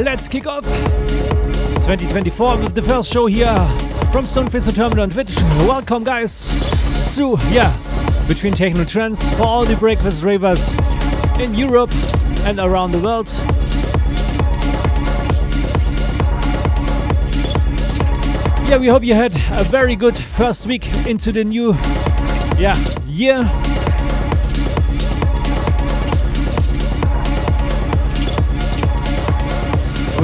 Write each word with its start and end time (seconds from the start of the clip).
Let's 0.00 0.28
kick 0.28 0.46
off 0.46 0.64
2024 0.64 2.62
with 2.62 2.74
the 2.74 2.82
first 2.82 3.10
show 3.10 3.26
here 3.26 3.46
from 4.12 4.26
Stoneface 4.26 4.74
Terminal 4.74 5.04
on 5.04 5.10
Twitch. 5.10 5.34
Welcome, 5.60 6.04
guys, 6.04 6.50
to, 7.16 7.38
yeah, 7.48 7.74
Between 8.28 8.52
Techno 8.52 8.84
Trance 8.84 9.32
for 9.34 9.44
all 9.44 9.64
the 9.64 9.74
breakfast 9.76 10.22
ravers 10.22 10.78
in 11.40 11.54
Europe 11.54 11.92
and 12.44 12.58
around 12.58 12.92
the 12.92 12.98
world. 12.98 13.28
Yeah, 18.68 18.76
we 18.76 18.88
hope 18.88 19.02
you 19.02 19.14
had 19.14 19.34
a 19.58 19.64
very 19.64 19.96
good 19.96 20.16
first 20.16 20.66
week 20.66 20.88
into 21.06 21.32
the 21.32 21.42
new, 21.42 21.72
yeah, 22.58 22.76
year. 23.06 23.48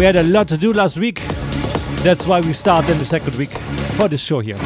We 0.03 0.07
had 0.07 0.17
a 0.17 0.25
lot 0.25 0.49
to 0.49 0.57
do 0.57 0.73
last 0.73 0.97
week. 0.97 1.23
That's 2.03 2.27
why 2.27 2.41
we 2.41 2.55
start 2.55 2.91
in 2.91 2.99
the 2.99 3.07
second 3.07 3.37
week 3.37 3.53
for 3.97 4.09
this 4.09 4.21
show 4.21 4.41
here. 4.41 4.57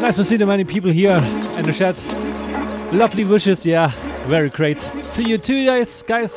Nice 0.00 0.16
to 0.16 0.24
see 0.24 0.36
the 0.36 0.44
many 0.44 0.64
people 0.64 0.90
here 0.90 1.18
in 1.56 1.62
the 1.62 1.72
chat. 1.72 2.02
Lovely 2.92 3.24
wishes, 3.24 3.64
yeah, 3.64 3.92
very 4.26 4.50
great. 4.50 4.80
To 5.12 5.22
you 5.22 5.38
too, 5.38 5.66
guys, 5.66 6.02
guys. 6.02 6.36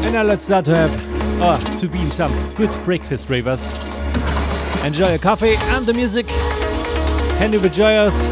And 0.00 0.14
now 0.14 0.22
let's 0.22 0.46
start 0.46 0.64
to 0.64 0.74
have, 0.74 1.07
oh, 1.40 1.78
to 1.80 1.88
be 1.88 2.10
some 2.10 2.32
good 2.54 2.70
breakfast 2.84 3.28
ravers. 3.30 3.64
Enjoy 4.84 5.08
your 5.08 5.18
coffee 5.18 5.54
and 5.56 5.86
the 5.86 5.92
music. 5.92 6.26
Handy 7.38 7.58
joyous. 7.68 8.24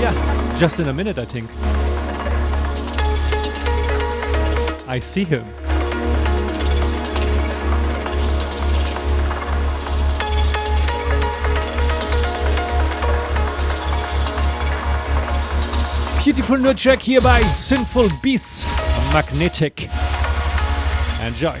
Yeah, 0.00 0.54
just 0.56 0.80
in 0.80 0.88
a 0.88 0.92
minute, 0.92 1.18
I 1.18 1.24
think. 1.24 1.50
I 4.88 5.00
see 5.00 5.24
him. 5.24 5.44
Beautiful 16.22 16.58
new 16.58 16.74
track 16.74 17.00
here 17.00 17.22
by 17.22 17.40
Sinful 17.42 18.10
Beasts, 18.20 18.66
Magnetic. 19.12 19.88
Enjoy. 21.22 21.58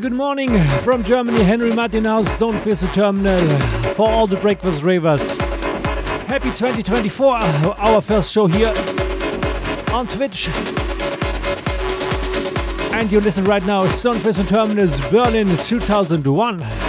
Good 0.00 0.12
morning 0.12 0.62
from 0.82 1.02
Germany. 1.02 1.42
Henry 1.42 1.72
Martinhaus, 1.72 2.28
Stoneface 2.28 2.82
the 2.82 2.86
Terminal 2.88 3.40
for 3.94 4.08
all 4.08 4.28
the 4.28 4.36
breakfast 4.36 4.82
ravers. 4.82 5.36
Happy 6.28 6.50
2024, 6.50 7.34
our 7.34 8.00
first 8.00 8.30
show 8.32 8.46
here 8.46 8.72
on 9.92 10.06
Twitch. 10.06 10.50
And 12.92 13.10
you 13.10 13.20
listen 13.20 13.44
right 13.44 13.64
now, 13.66 13.86
Stoneface 13.86 14.38
and 14.38 14.48
Terminals 14.48 15.00
Berlin 15.10 15.48
2001. 15.56 16.87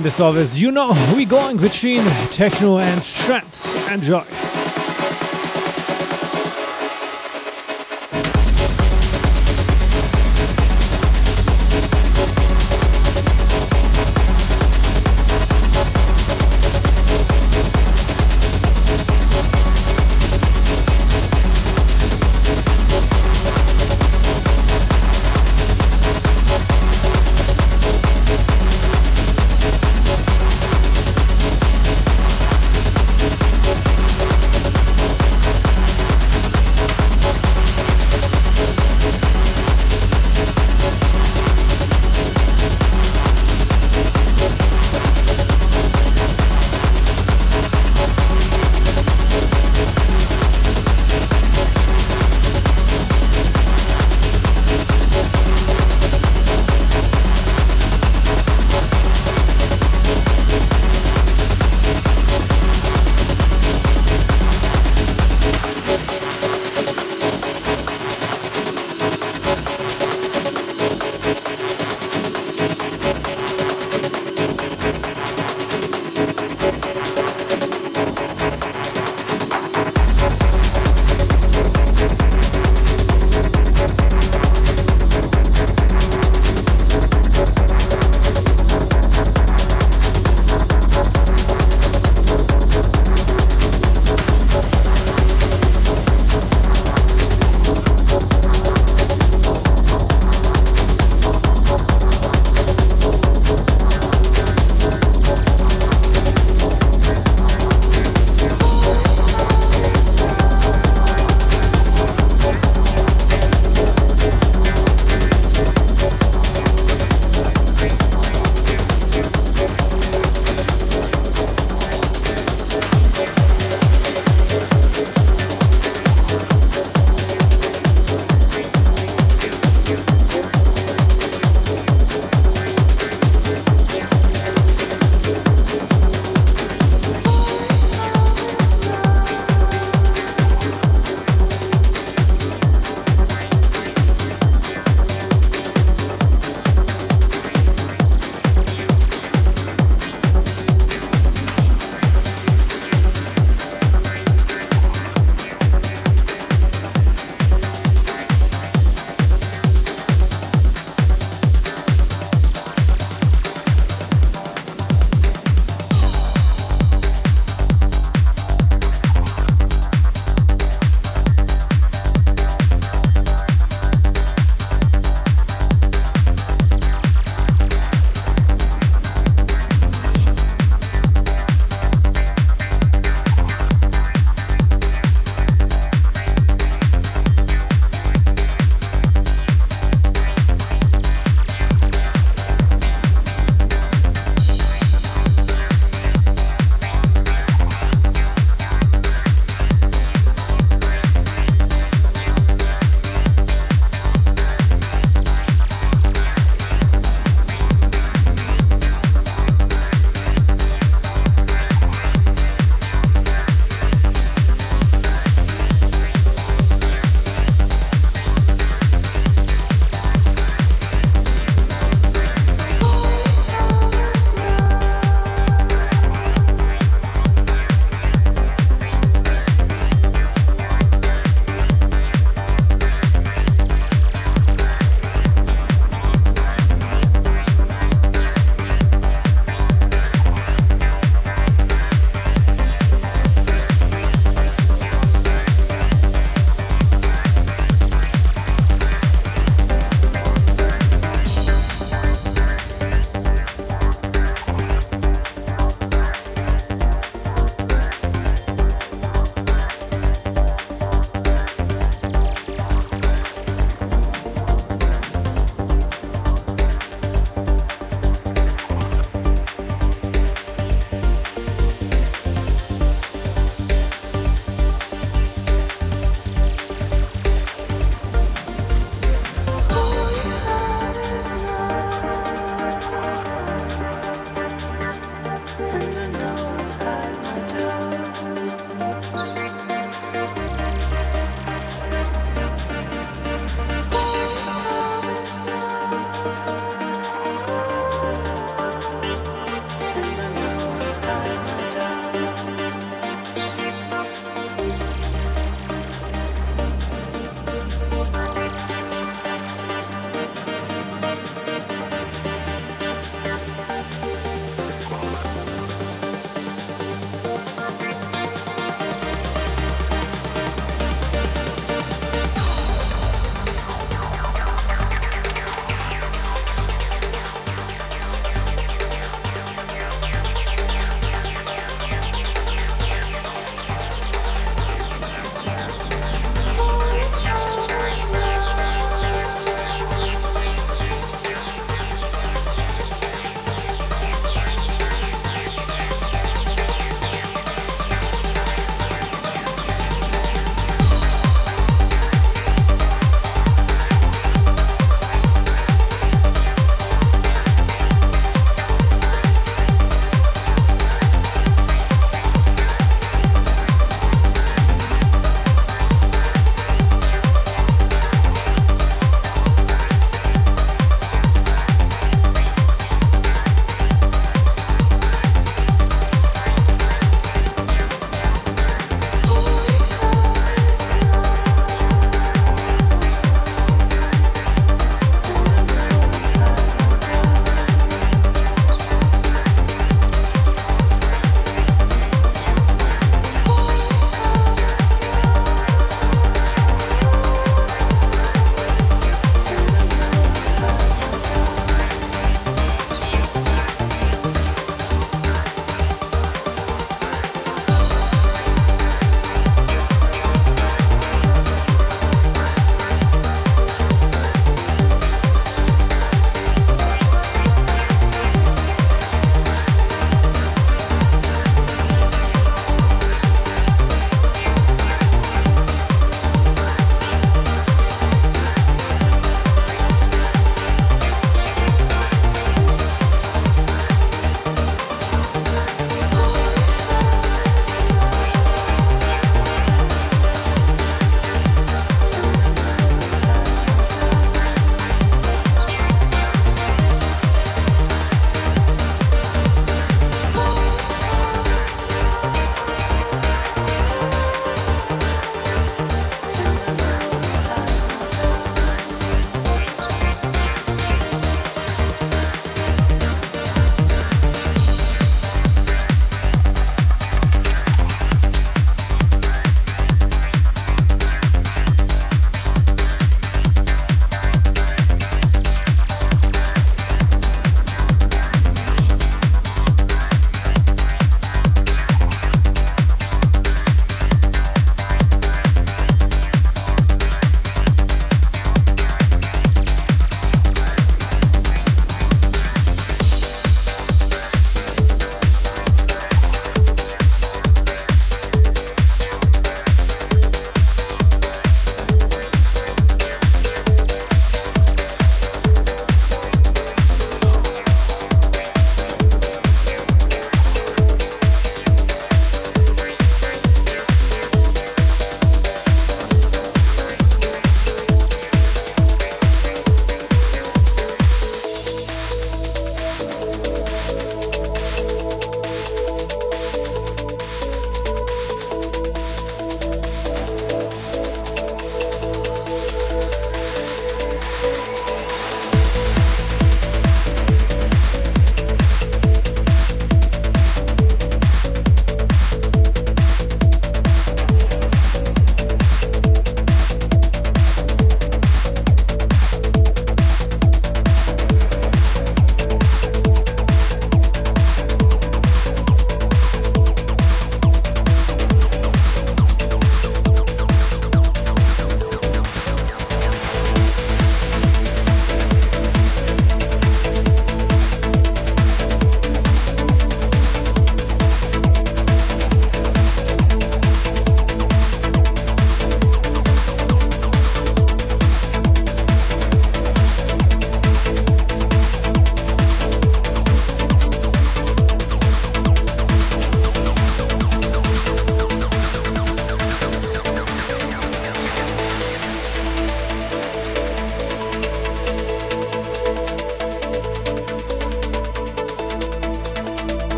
And 0.00 0.06
as 0.06 0.18
always, 0.18 0.58
you 0.58 0.72
know, 0.72 0.94
we 1.14 1.26
going 1.26 1.58
between 1.58 2.02
techno 2.30 2.78
and 2.78 3.04
trance. 3.04 3.74
Enjoy. 3.90 4.24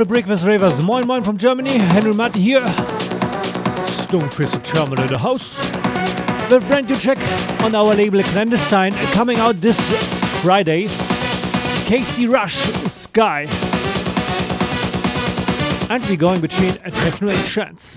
the 0.00 0.06
Breakfast 0.06 0.46
Ravers. 0.46 0.82
Moin 0.82 1.06
Moin 1.06 1.22
from 1.22 1.36
Germany. 1.36 1.76
Henry 1.76 2.14
Matt 2.14 2.34
here. 2.34 2.62
Stone 3.86 4.30
Crystal 4.30 4.58
Terminal 4.60 5.04
in 5.04 5.10
the 5.10 5.18
house. 5.18 5.58
The 6.48 6.58
brand 6.68 6.88
new 6.88 6.94
check 6.94 7.18
on 7.60 7.74
our 7.74 7.94
label 7.94 8.22
Clandestine 8.22 8.94
coming 9.12 9.36
out 9.36 9.56
this 9.56 9.78
Friday. 10.40 10.88
Casey 11.84 12.26
Rush 12.26 12.56
Sky. 12.90 13.42
And 15.90 16.02
we're 16.08 16.16
going 16.16 16.40
between 16.40 16.78
a 16.82 16.90
techno 16.90 17.28
and 17.28 17.46
trance. 17.46 17.89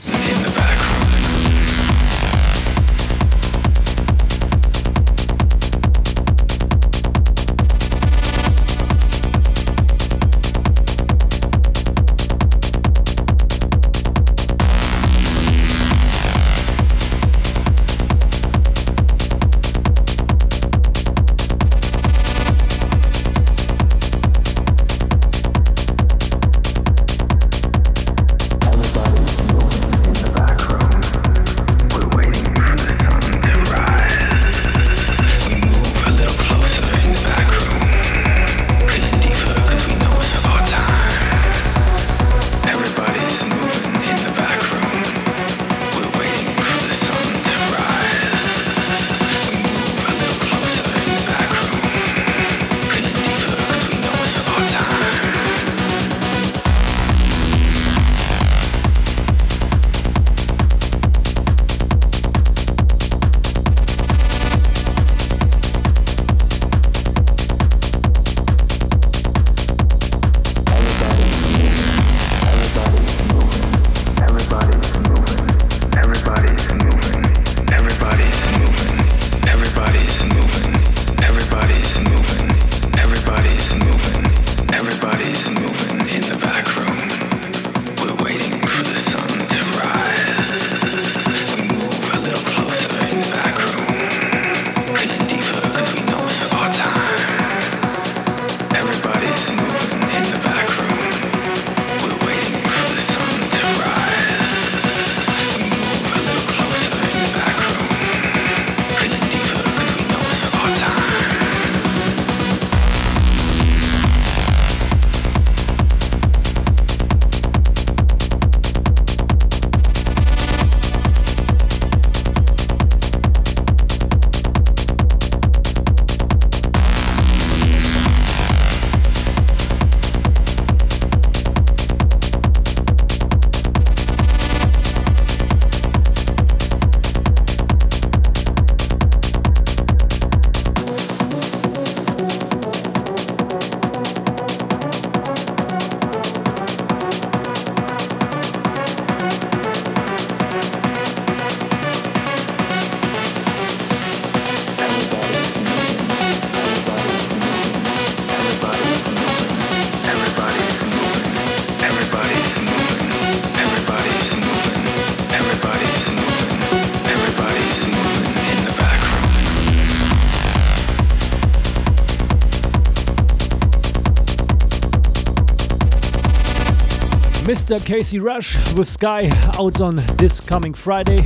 Mr. 177.63 177.85
Casey 177.85 178.19
Rush 178.19 178.57
with 178.73 178.89
Sky 178.89 179.31
out 179.57 179.79
on 179.79 179.95
this 180.17 180.41
coming 180.41 180.73
Friday. 180.73 181.25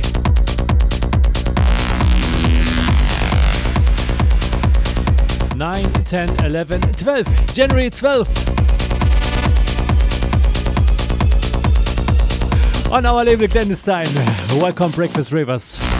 Nine, 5.56 5.92
10, 6.04 6.44
11, 6.44 6.80
12. 6.92 7.54
January 7.54 7.90
12th. 7.90 8.46
On 12.92 13.04
our 13.04 13.24
label 13.24 13.48
Clandestine. 13.48 14.06
Welcome 14.60 14.92
Breakfast 14.92 15.32
Ravers. 15.32 15.97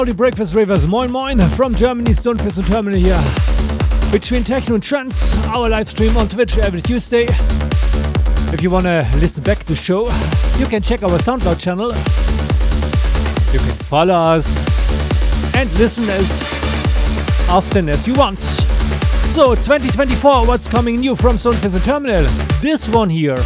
The 0.00 0.14
breakfast 0.14 0.54
ravers, 0.54 0.86
moin 0.86 1.12
moin 1.12 1.40
from 1.50 1.74
Germany, 1.74 2.12
Stoneface 2.12 2.66
Terminal 2.66 2.98
here. 2.98 3.22
Between 4.10 4.42
Techno 4.44 4.76
and 4.76 4.82
Trance, 4.82 5.36
our 5.48 5.68
live 5.68 5.90
stream 5.90 6.16
on 6.16 6.26
Twitch 6.26 6.56
every 6.56 6.80
Tuesday. 6.80 7.26
If 8.50 8.62
you 8.62 8.70
wanna 8.70 9.06
listen 9.16 9.44
back 9.44 9.58
to 9.58 9.66
the 9.66 9.76
show, 9.76 10.06
you 10.58 10.66
can 10.66 10.80
check 10.82 11.02
our 11.02 11.18
SoundCloud 11.18 11.60
channel. 11.60 11.88
You 13.52 13.58
can 13.58 13.76
follow 13.84 14.14
us 14.14 14.56
and 15.54 15.70
listen 15.74 16.08
as 16.08 16.40
often 17.50 17.90
as 17.90 18.06
you 18.06 18.14
want. 18.14 18.40
So, 18.40 19.54
2024, 19.54 20.46
what's 20.46 20.66
coming 20.66 20.96
new 20.96 21.14
from 21.14 21.36
Stoneface 21.36 21.74
and 21.74 21.84
Terminal? 21.84 22.24
This 22.62 22.88
one 22.88 23.10
here. 23.10 23.38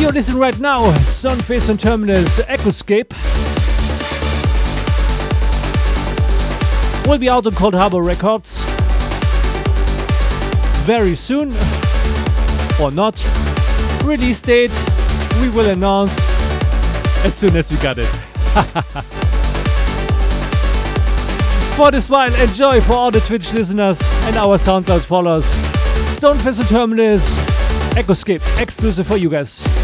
You're 0.00 0.12
listening 0.12 0.38
right 0.38 0.58
now, 0.58 0.90
Stoneface 1.02 1.68
and 1.68 1.78
Terminal's 1.78 2.38
Echoscape. 2.46 3.12
Will 7.08 7.16
be 7.16 7.30
out 7.30 7.46
on 7.46 7.52
Coldharbour 7.54 8.04
Records 8.04 8.62
very 10.84 11.14
soon, 11.14 11.56
or 12.78 12.90
not. 12.90 13.16
Release 14.04 14.42
date 14.42 14.70
we 15.40 15.48
will 15.48 15.70
announce 15.70 16.18
as 17.24 17.34
soon 17.34 17.56
as 17.56 17.70
we 17.70 17.78
got 17.78 17.96
it. 17.98 18.06
for 21.76 21.90
this 21.90 22.10
while, 22.10 22.34
enjoy 22.42 22.80
for 22.82 22.92
all 22.92 23.10
the 23.10 23.20
Twitch 23.20 23.54
listeners 23.54 24.00
and 24.24 24.36
our 24.36 24.58
SoundCloud 24.58 25.00
followers. 25.00 25.44
Stoneface 26.04 26.58
and 26.60 26.68
Echo 27.96 28.12
Echoscape 28.12 28.60
exclusive 28.60 29.06
for 29.06 29.16
you 29.16 29.30
guys. 29.30 29.77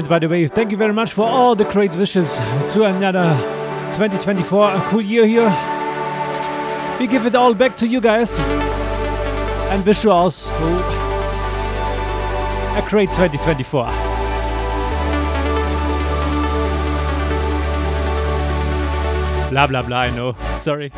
And 0.00 0.08
by 0.08 0.18
the 0.18 0.30
way, 0.30 0.48
thank 0.48 0.70
you 0.70 0.78
very 0.78 0.94
much 0.94 1.12
for 1.12 1.28
all 1.28 1.54
the 1.54 1.66
great 1.66 1.94
wishes 1.94 2.36
to 2.72 2.84
another 2.84 3.36
2024, 3.96 4.74
a 4.76 4.80
cool 4.88 5.02
year 5.02 5.26
here. 5.26 5.50
We 6.98 7.06
give 7.06 7.26
it 7.26 7.34
all 7.34 7.52
back 7.52 7.76
to 7.76 7.86
you 7.86 8.00
guys 8.00 8.38
and 8.38 9.84
wish 9.84 10.02
you 10.04 10.10
also 10.10 10.50
a 12.78 12.82
great 12.88 13.10
2024. 13.10 13.84
Blah 19.50 19.66
blah 19.66 19.82
blah, 19.82 19.98
I 19.98 20.16
know. 20.16 20.32
Sorry. 20.60 20.90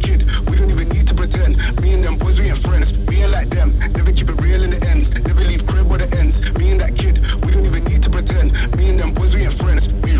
kid. 0.00 0.24
We 0.48 0.56
don't 0.56 0.70
even 0.70 0.88
need 0.88 1.06
to 1.08 1.14
pretend. 1.14 1.56
Me 1.80 1.94
and 1.94 2.04
them 2.04 2.16
boys, 2.16 2.40
we 2.40 2.46
ain't 2.46 2.58
friends. 2.58 2.96
We 3.08 3.22
ain't 3.22 3.32
like 3.32 3.50
them. 3.50 3.78
Never 3.94 4.12
keep 4.12 4.28
it 4.28 4.40
real 4.40 4.62
in 4.62 4.70
the 4.70 4.82
ends. 4.88 5.12
Never 5.24 5.44
leave 5.44 5.66
crib 5.66 5.88
where 5.88 5.98
the 5.98 6.10
ends. 6.16 6.40
Me 6.58 6.70
and 6.72 6.80
that 6.80 6.96
kid. 6.96 7.18
We 7.44 7.52
don't 7.52 7.66
even 7.66 7.84
need 7.84 8.02
to 8.04 8.10
pretend. 8.10 8.52
Me 8.76 8.90
and 8.90 8.98
them 8.98 9.14
boys, 9.14 9.34
we 9.34 9.42
ain't 9.42 9.52
friends. 9.52 9.92
We 10.04 10.16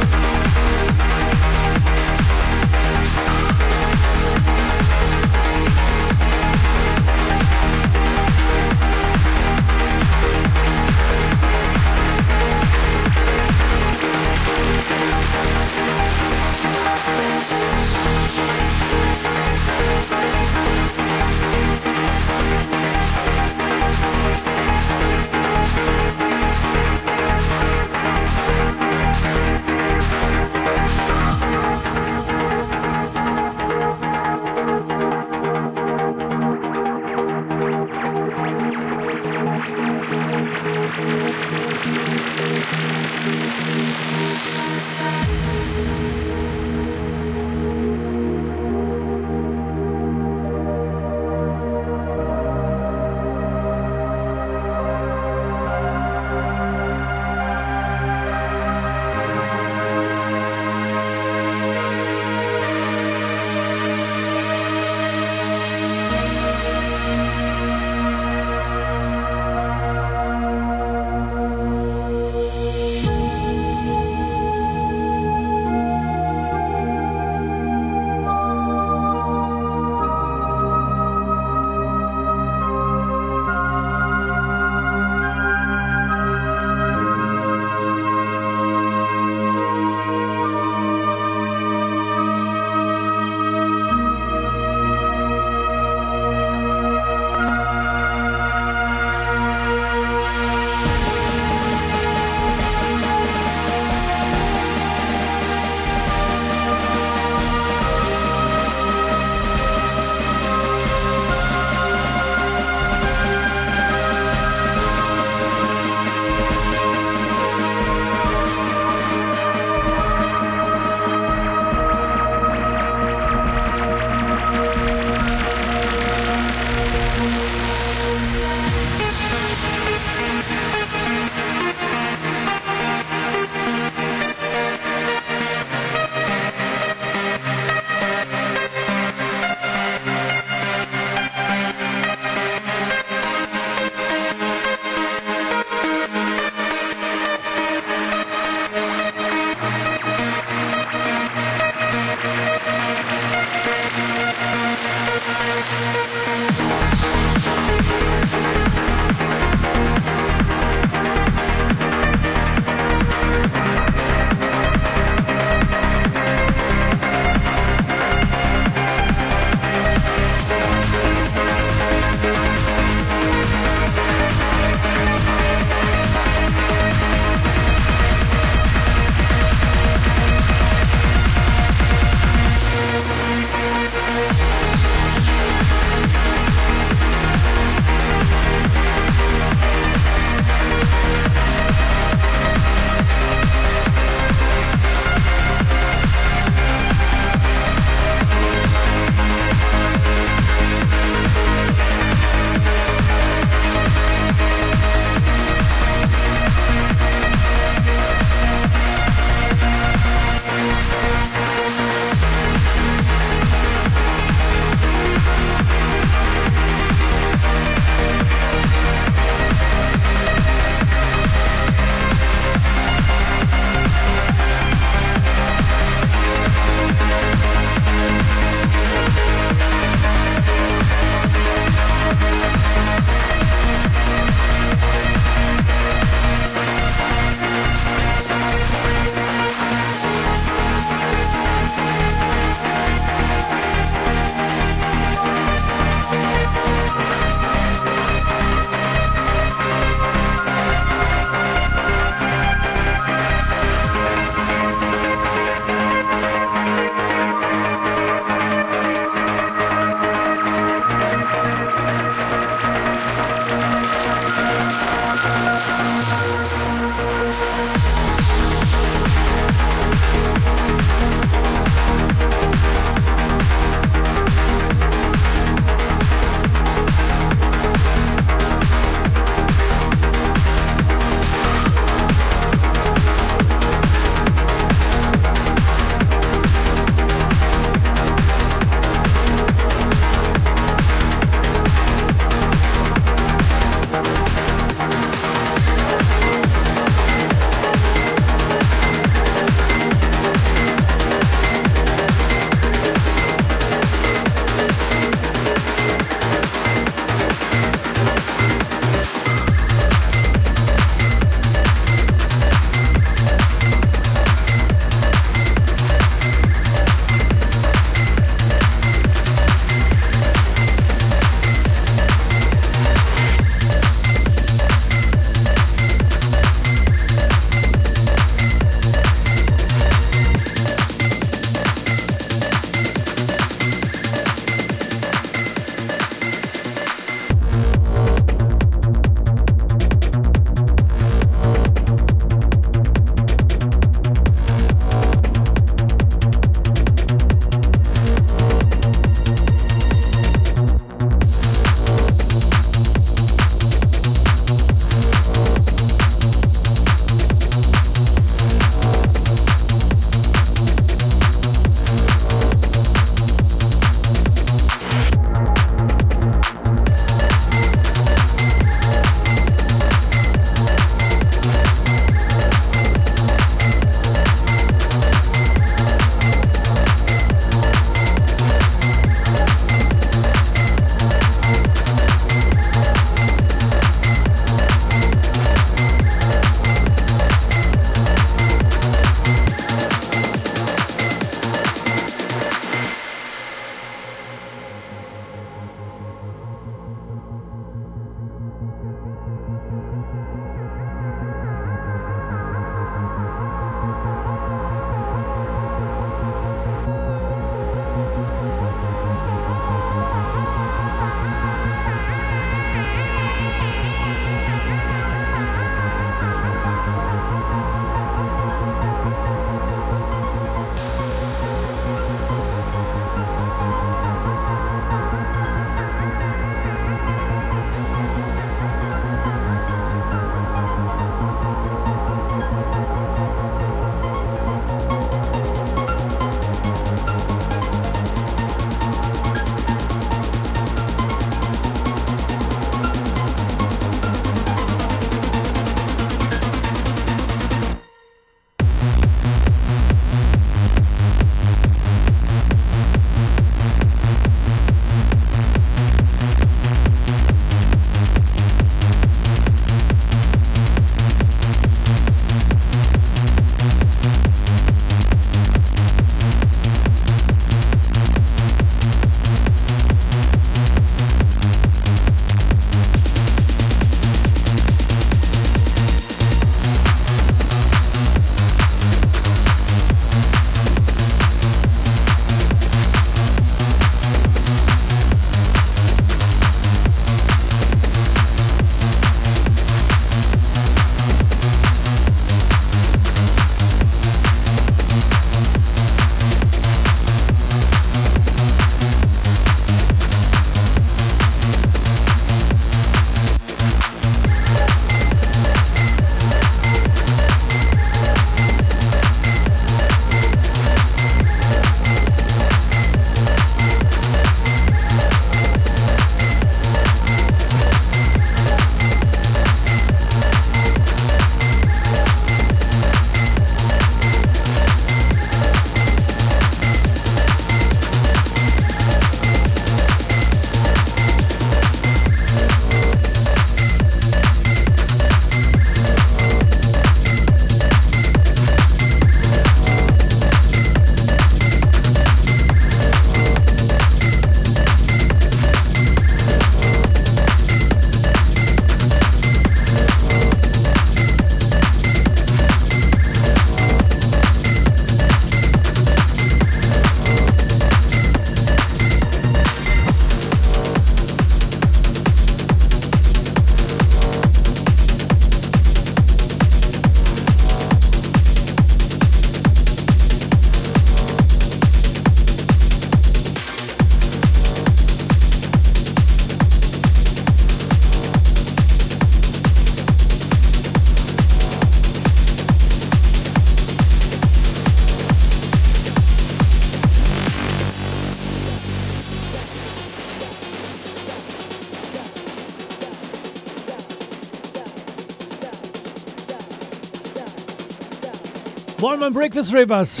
Breakfast 599.12 599.52
Ravers. 599.52 600.00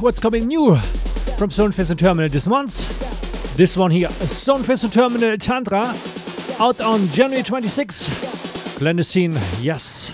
What's 0.00 0.20
coming 0.20 0.46
new 0.46 0.76
from 1.36 1.50
Stoneface 1.50 1.90
and 1.90 1.98
Terminal 1.98 2.28
this 2.28 2.46
month? 2.46 3.56
This 3.56 3.76
one 3.76 3.90
here, 3.90 4.08
Stoneface 4.08 4.84
and 4.84 4.92
Terminal 4.92 5.36
Tantra, 5.38 5.94
out 6.60 6.80
on 6.80 7.06
January 7.08 7.42
26. 7.42 8.76
Clandestine, 8.78 9.32
yes. 9.60 10.10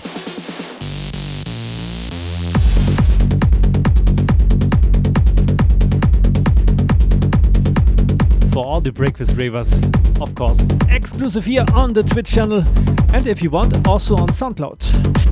For 8.51 8.65
all 8.65 8.81
the 8.81 8.91
Breakfast 8.91 9.35
Ravers, 9.35 9.79
of 10.19 10.35
course, 10.35 10.65
exclusive 10.89 11.45
here 11.45 11.65
on 11.73 11.93
the 11.93 12.03
Twitch 12.03 12.27
channel, 12.27 12.63
and 13.13 13.27
if 13.27 13.41
you 13.41 13.49
want, 13.49 13.87
also 13.87 14.15
on 14.15 14.27
SoundCloud. 14.29 15.30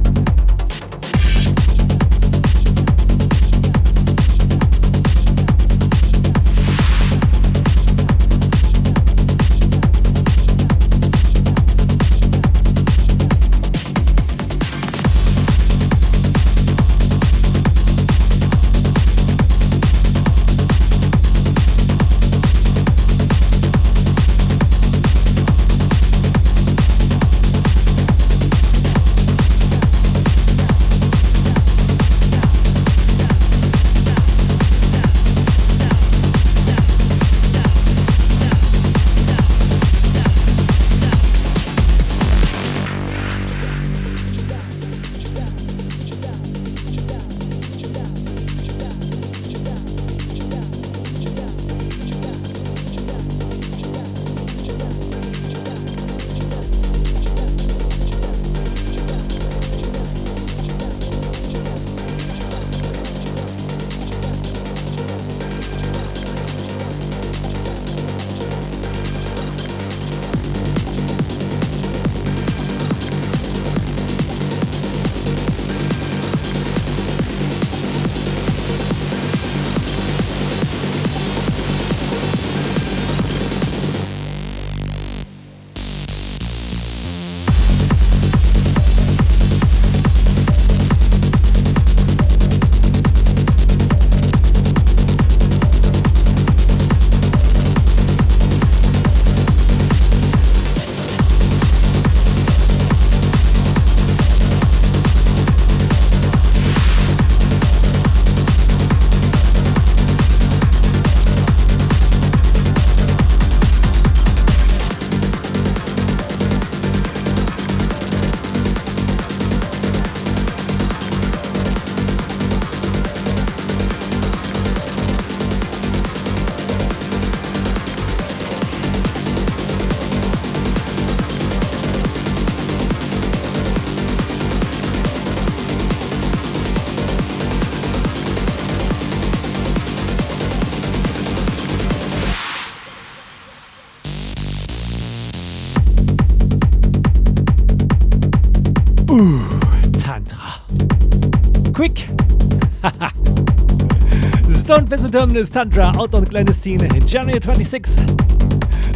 Visit 154.89 155.11
Terminus 155.11 155.51
Tantra 155.51 155.93
out 155.95 156.15
on 156.15 156.25
Clandestine 156.25 156.81
in 156.95 157.05
January 157.05 157.39
26. 157.39 157.95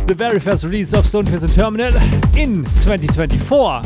The 0.08 0.16
very 0.18 0.40
first 0.40 0.64
release 0.64 0.92
of 0.92 1.06
Stoneface 1.06 1.44
and 1.44 1.54
Terminal 1.54 1.96
in 2.36 2.64
2024. 2.82 3.84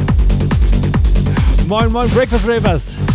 Moin 1.67 1.91
Moin 1.91 2.07
Breakfast 2.11 2.45
Ravers. 2.47 3.06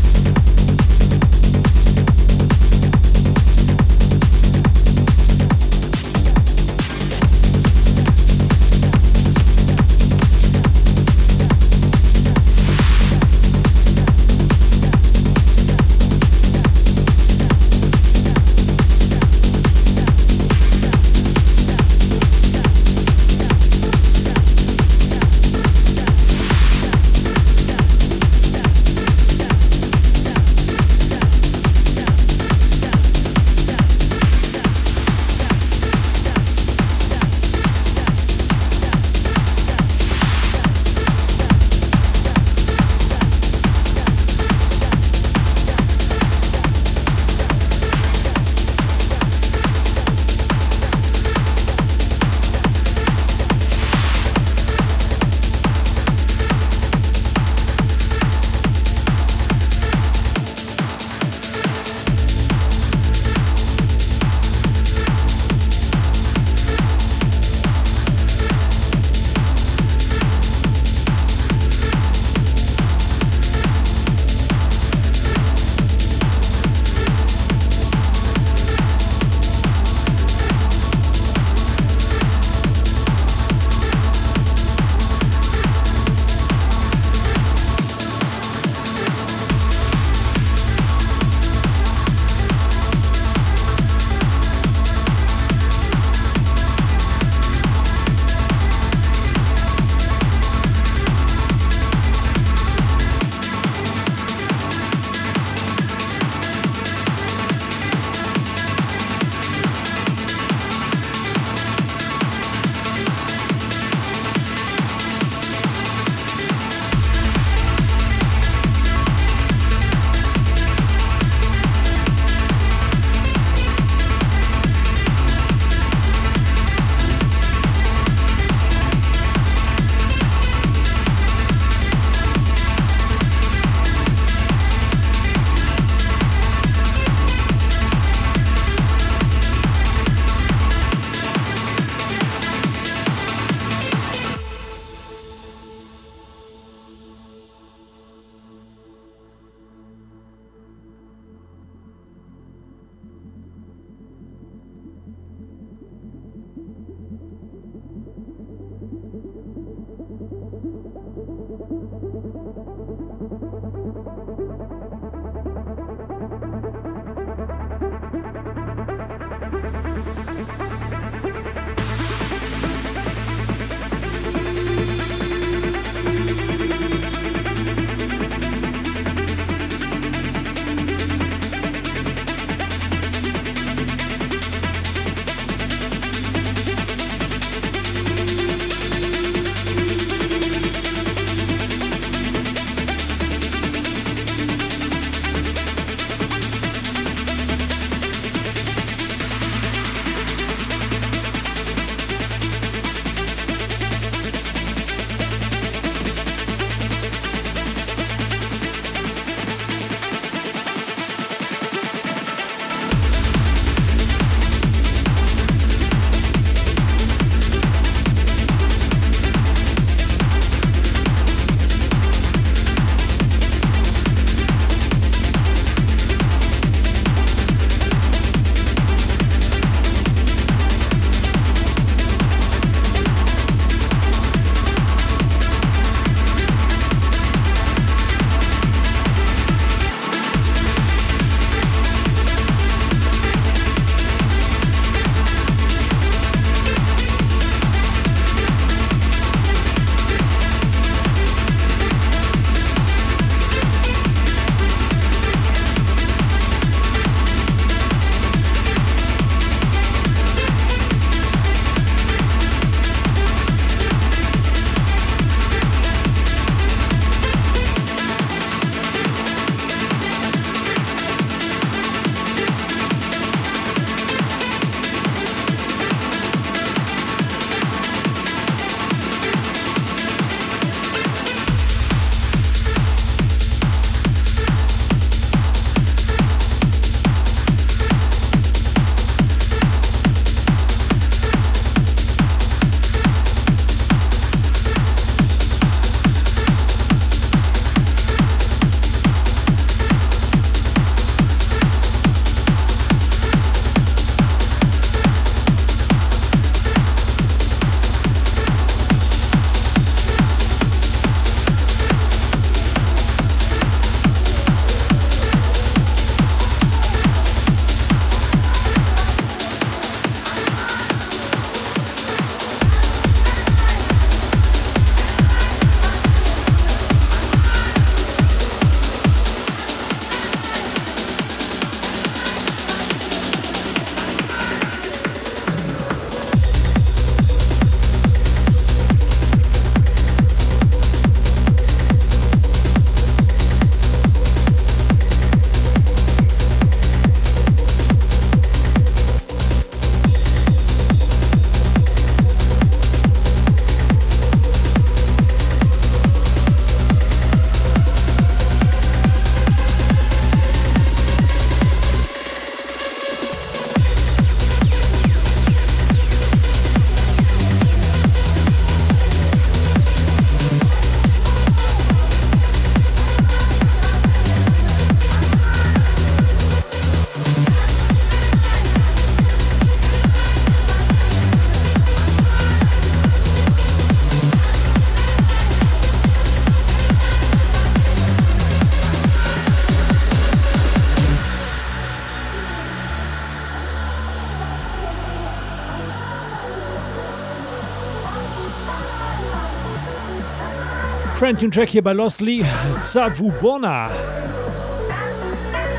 Brand 401.32 401.44
new 401.44 401.50
track 401.50 401.70
here 401.70 401.80
by 401.80 401.92
Lost 401.92 402.20
Lee, 402.20 402.40
Savubona. 402.74 403.88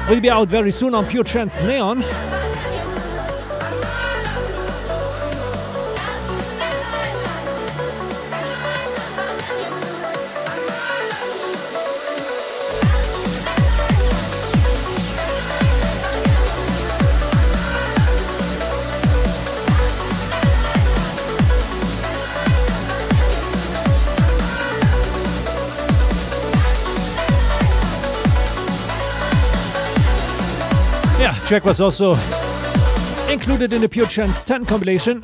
Will 0.10 0.20
be 0.20 0.28
out 0.28 0.48
very 0.48 0.72
soon 0.72 0.96
on 0.96 1.06
Pure 1.06 1.26
Trance 1.26 1.62
Neon. 1.62 2.02
Track 31.54 31.66
was 31.66 31.80
also 31.80 32.14
included 33.32 33.74
in 33.74 33.82
the 33.82 33.88
Pure 33.88 34.08
Trance 34.08 34.44
10 34.44 34.66
compilation. 34.66 35.22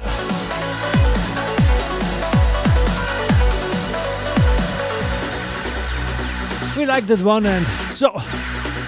We 6.78 6.86
liked 6.86 7.08
that 7.08 7.22
one, 7.24 7.48
and 7.48 7.66
so 7.92 8.14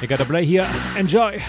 you 0.04 0.08
gotta 0.08 0.24
play 0.24 0.46
here. 0.46 0.70
Enjoy! 0.96 1.42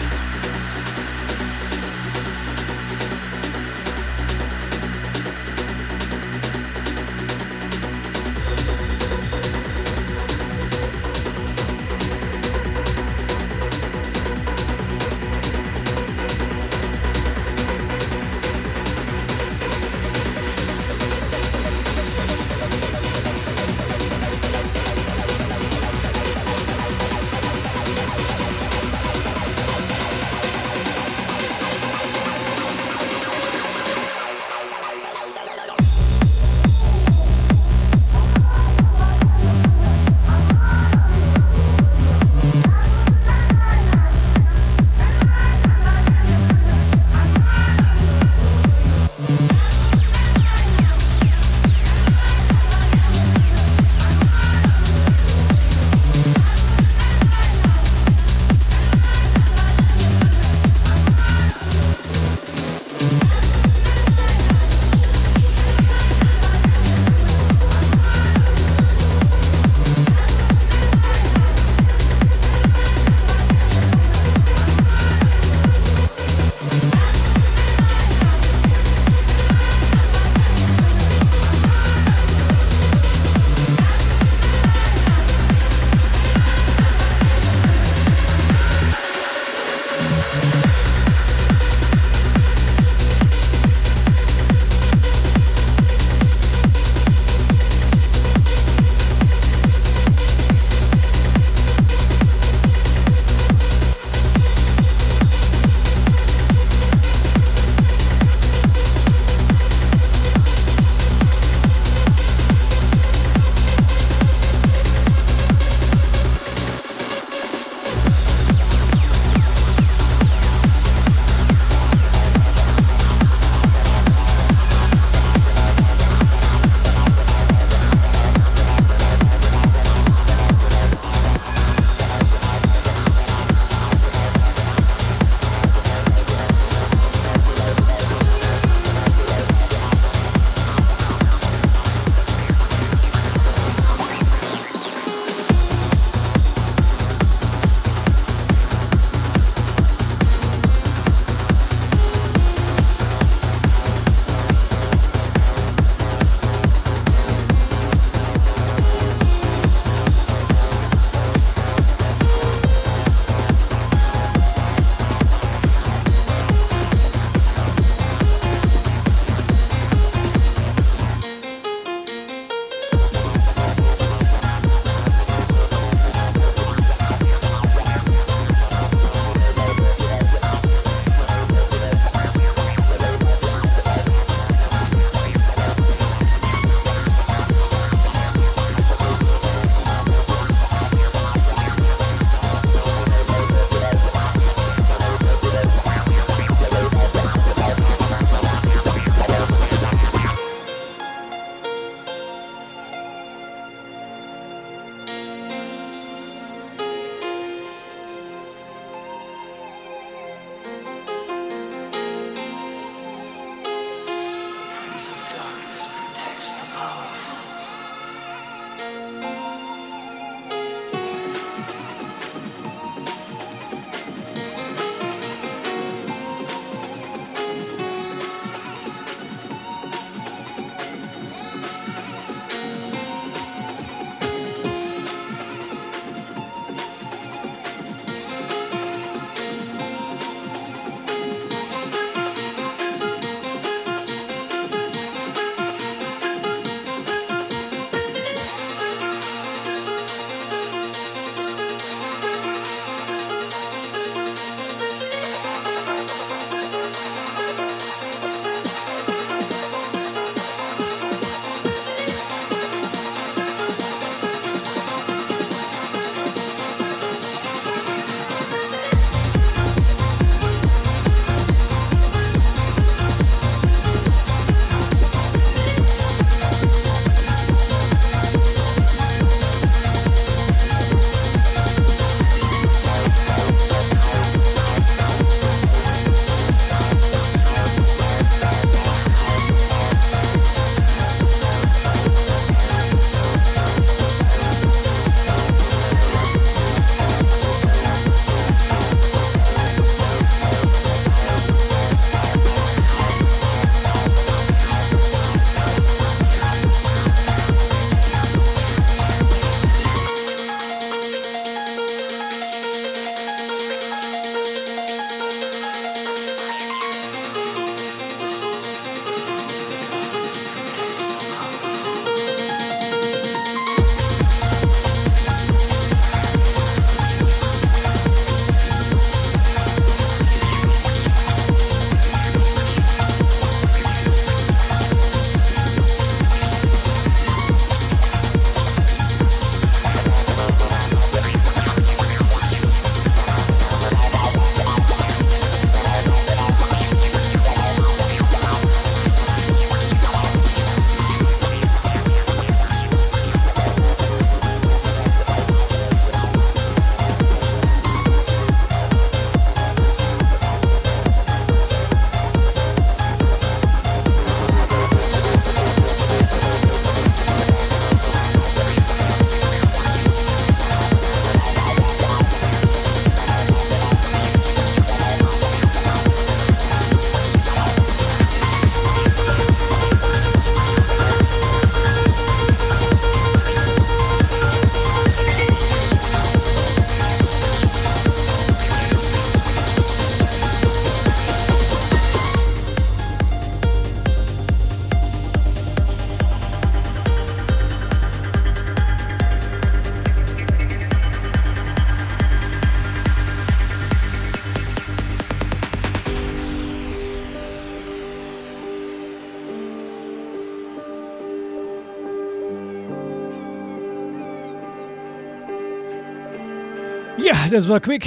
Das 417.53 417.69
war 417.69 417.79
quick. 417.79 418.03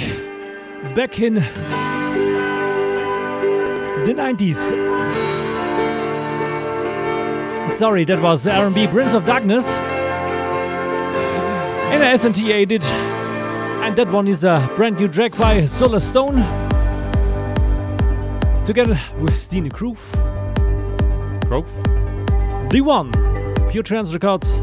Back 0.93 1.19
in 1.19 1.35
the 4.03 4.13
90s. 4.13 4.57
Sorry, 7.71 8.03
that 8.03 8.21
was 8.21 8.45
RMB 8.45 8.91
Prince 8.91 9.13
of 9.13 9.23
Darkness 9.23 9.71
in 9.71 9.77
a 12.01 12.13
SNT 12.13 12.49
edit. 12.49 12.83
And 13.85 13.95
that 13.95 14.11
one 14.11 14.27
is 14.27 14.43
a 14.43 14.69
brand 14.75 14.97
new 14.97 15.07
track 15.07 15.37
by 15.37 15.61
Solarstone 15.61 16.43
together 18.65 18.99
with 19.17 19.33
Stine 19.33 19.69
Groove. 19.69 20.11
Groove? 21.45 21.71
The 22.69 22.81
one. 22.81 23.13
Pure 23.71 23.83
Trance 23.83 24.13
Records 24.13 24.59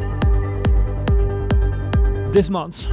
this 2.35 2.51
month. 2.51 2.87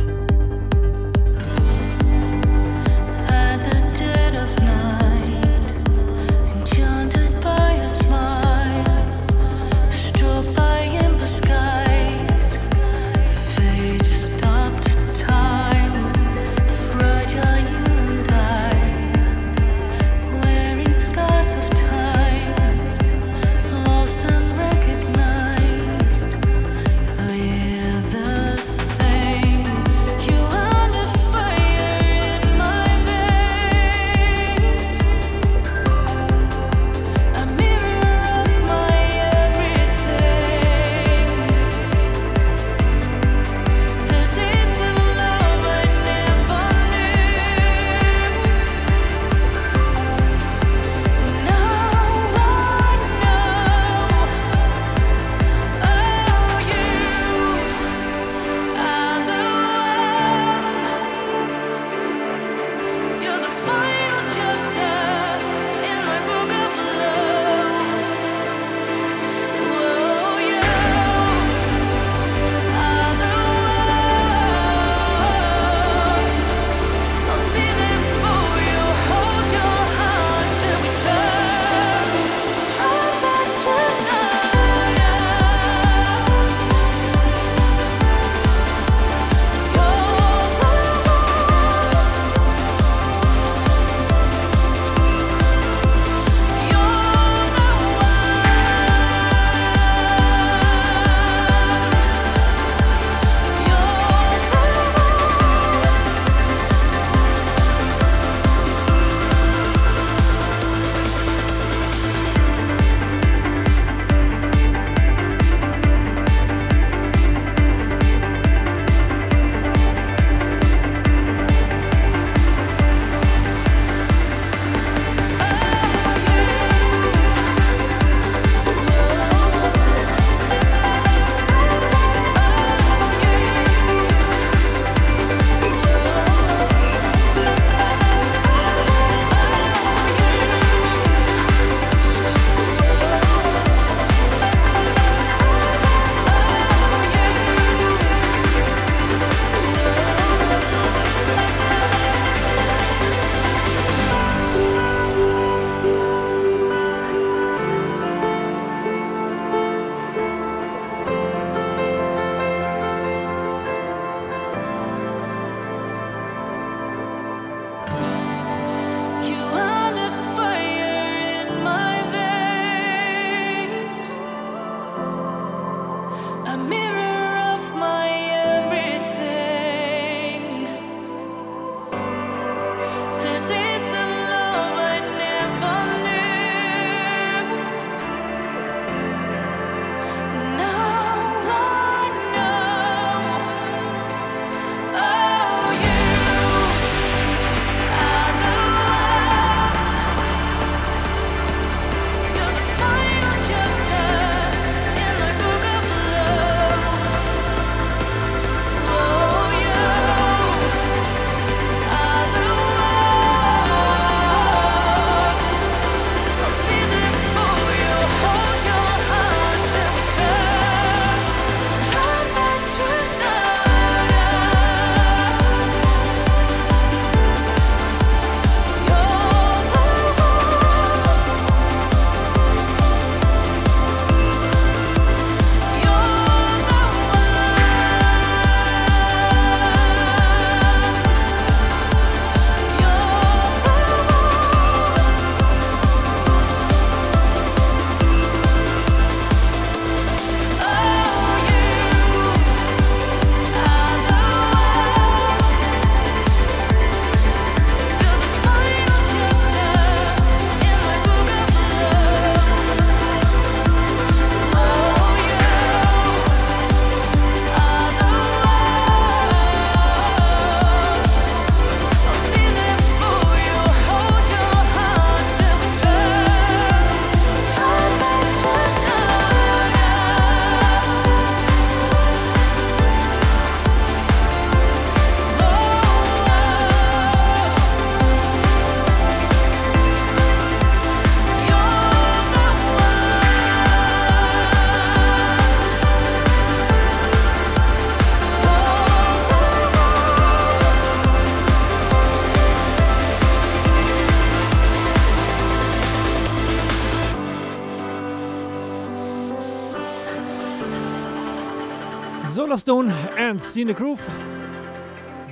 Solarstone 312.61 312.91
and 313.17 313.41
Stine 313.41 313.73
Groove. 313.73 314.05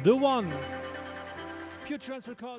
The 0.04 0.16
one. 0.16 0.52
Pure 1.86 2.00
Trance 2.00 2.28
Records. 2.28 2.59